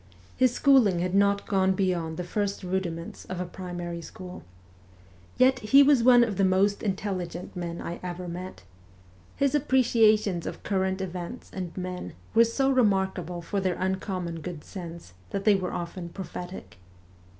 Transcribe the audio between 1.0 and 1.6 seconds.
not